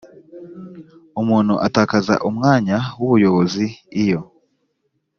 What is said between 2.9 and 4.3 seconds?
w ubuyobozi iyo